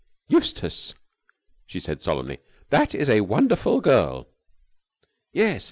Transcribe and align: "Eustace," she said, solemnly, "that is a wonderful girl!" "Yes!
"Eustace," 0.29 0.95
she 1.67 1.79
said, 1.79 2.01
solemnly, 2.01 2.39
"that 2.71 2.95
is 2.95 3.07
a 3.07 3.21
wonderful 3.21 3.79
girl!" 3.81 4.29
"Yes! 5.31 5.59